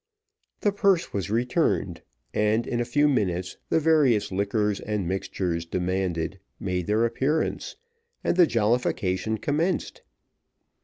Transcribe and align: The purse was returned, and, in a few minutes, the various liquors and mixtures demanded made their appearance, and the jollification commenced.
The 0.61 0.71
purse 0.71 1.13
was 1.13 1.29
returned, 1.29 2.01
and, 2.33 2.65
in 2.65 2.79
a 2.81 2.85
few 2.85 3.07
minutes, 3.07 3.57
the 3.69 3.79
various 3.79 4.31
liquors 4.31 4.79
and 4.79 5.07
mixtures 5.07 5.63
demanded 5.63 6.39
made 6.59 6.87
their 6.87 7.05
appearance, 7.05 7.75
and 8.23 8.35
the 8.35 8.47
jollification 8.47 9.37
commenced. 9.37 10.01